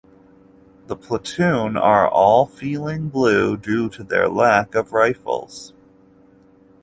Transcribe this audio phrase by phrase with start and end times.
[0.87, 5.75] The platoon are all feeling blue due to their lack of rifles.